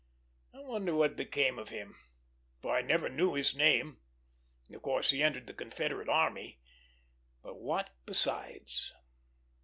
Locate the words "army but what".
6.09-7.91